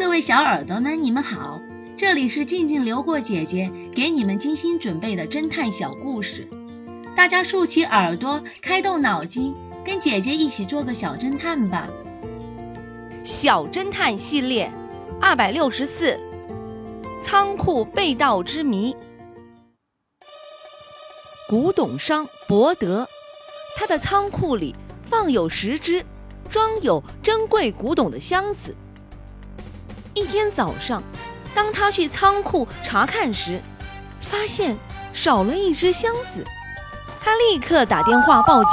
[0.00, 1.60] 各位小耳朵们，你们好，
[1.98, 6.48] 这里是静静流过姐姐给你们精心准备的侦探小故事，
[7.14, 9.54] 大家竖起耳朵，开动脑筋，
[9.84, 11.86] 跟姐姐一起做个小侦探吧。
[13.24, 14.72] 小侦探系列
[15.20, 16.18] 二百六十四，
[17.22, 18.96] 仓库被盗之谜。
[21.46, 23.06] 古董商伯德，
[23.76, 24.74] 他的仓库里
[25.10, 26.02] 放有十只
[26.48, 28.74] 装有珍贵古董的箱子。
[30.20, 31.02] 一天早上，
[31.54, 33.58] 当他去仓库查看时，
[34.20, 34.76] 发现
[35.14, 36.44] 少了一只箱子。
[37.22, 38.72] 他立刻打电话报警。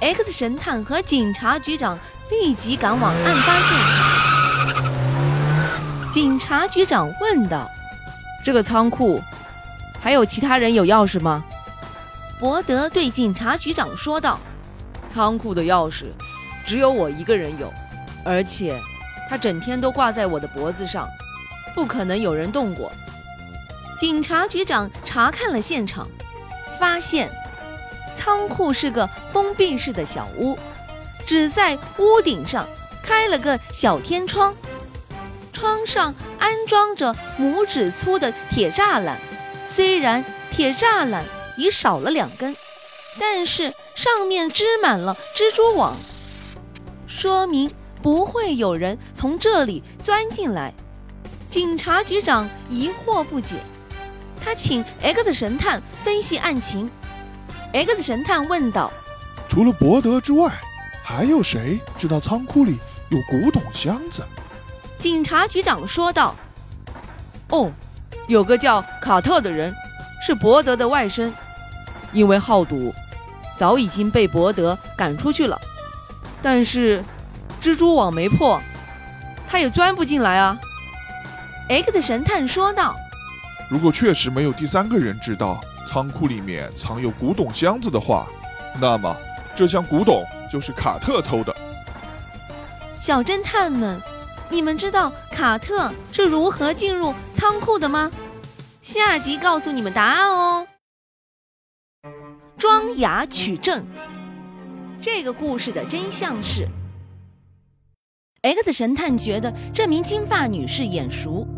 [0.00, 1.96] X 神探和警察局长
[2.28, 4.92] 立即赶往案发现场。
[6.12, 7.70] 警察局长问道
[8.44, 9.22] ：“这个仓库
[10.00, 11.44] 还有其他人有钥匙吗？”
[12.40, 14.40] 伯德对警察局长说道
[15.14, 16.06] ：“仓库的钥匙
[16.66, 17.72] 只有我一个人有，
[18.24, 18.76] 而且……”
[19.28, 21.08] 他整天都挂在我的脖子上，
[21.74, 22.92] 不可能有人动过。
[23.98, 26.08] 警察局长查看了现场，
[26.78, 27.30] 发现
[28.18, 30.58] 仓库是个封闭式的小屋，
[31.24, 32.66] 只在屋顶上
[33.02, 34.54] 开了个小天窗，
[35.52, 39.18] 窗上安装着拇指粗的铁栅栏。
[39.68, 41.24] 虽然铁栅栏
[41.56, 42.54] 已少了两根，
[43.18, 45.96] 但是上面织满了蜘蛛网，
[47.06, 47.70] 说明。
[48.04, 50.74] 不会有人从这里钻进来。
[51.46, 53.56] 警察局长疑惑不解，
[54.44, 56.90] 他请 X 神探分析案情。
[57.72, 58.92] X 神探问道
[59.48, 60.52] ：“除了伯德之外，
[61.02, 64.22] 还有谁知道仓库里有古董箱子？”
[65.00, 66.36] 警察局长说道
[67.48, 67.72] ：“哦，
[68.28, 69.74] 有个叫卡特的人，
[70.26, 71.32] 是伯德的外甥，
[72.12, 72.92] 因为好赌，
[73.58, 75.58] 早已经被伯德赶出去了。
[76.42, 77.02] 但是……”
[77.64, 78.60] 蜘蛛网没破，
[79.48, 80.60] 他也钻不进来啊
[81.70, 82.94] ！X 神探说道
[83.70, 85.58] ：“如果确实没有第三个人知道
[85.88, 88.26] 仓库里面藏有古董箱子的话，
[88.78, 89.16] 那么
[89.56, 90.22] 这箱古董
[90.52, 91.56] 就是卡特偷的。”
[93.00, 93.98] 小侦探们，
[94.50, 98.12] 你们知道卡特是如何进入仓库的吗？
[98.82, 100.66] 下集告诉你们答案哦。
[102.58, 103.86] 装哑取证，
[105.00, 106.68] 这个故事的真相是。
[108.44, 111.48] X 神探觉得这名金发女士眼熟，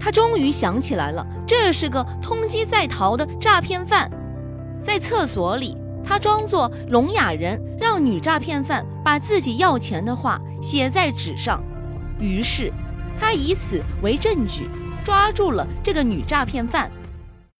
[0.00, 4.10] 他终于想起来了，这是个通缉在逃的诈骗犯。
[4.82, 11.62] 在厕所里，他装作聋哑人，让女诈骗犯把自己要钱的话写在纸上。
[12.18, 12.72] 于是，
[13.20, 14.66] 他以此为证据，
[15.04, 16.90] 抓住了这个女诈骗犯。